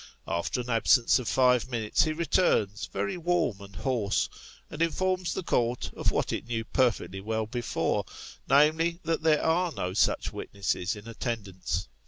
After 0.27 0.61
an 0.61 0.69
absence 0.71 1.19
of 1.19 1.27
five 1.27 1.69
minutes, 1.69 2.05
he 2.05 2.11
returns, 2.13 2.87
very 2.87 3.17
warm 3.17 3.61
and 3.61 3.75
hoarse, 3.75 4.27
and 4.67 4.81
informs 4.81 5.31
the 5.35 5.43
Court 5.43 5.91
of 5.95 6.09
what 6.09 6.33
it 6.33 6.47
knew 6.47 6.65
perfectly 6.65 7.21
well 7.21 7.45
before 7.45 8.05
namely, 8.49 8.99
that 9.03 9.21
there 9.21 9.43
are 9.43 9.71
no 9.71 9.93
such 9.93 10.33
witnesses 10.33 10.95
in 10.95 11.07
attendance. 11.07 11.87